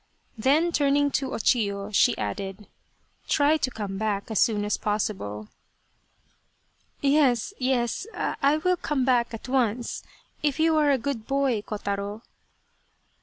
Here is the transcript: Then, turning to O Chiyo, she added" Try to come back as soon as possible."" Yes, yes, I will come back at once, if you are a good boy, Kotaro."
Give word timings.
Then, 0.35 0.71
turning 0.71 1.11
to 1.11 1.31
O 1.35 1.37
Chiyo, 1.37 1.93
she 1.93 2.17
added" 2.17 2.65
Try 3.29 3.57
to 3.57 3.69
come 3.69 3.99
back 3.99 4.31
as 4.31 4.39
soon 4.39 4.65
as 4.65 4.75
possible."" 4.75 5.49
Yes, 7.01 7.53
yes, 7.59 8.07
I 8.15 8.57
will 8.57 8.77
come 8.77 9.05
back 9.05 9.31
at 9.31 9.47
once, 9.47 10.01
if 10.41 10.59
you 10.59 10.75
are 10.75 10.89
a 10.89 10.97
good 10.97 11.27
boy, 11.27 11.61
Kotaro." 11.61 12.23